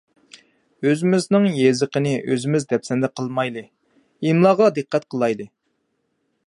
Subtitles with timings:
[0.87, 3.65] ئۆزىمىزنىڭ يېزىقىنى ئۆزىمىز دەپسەندە قىلمايلى!
[4.31, 5.51] ئىملاغا دىققەت قىلايلى!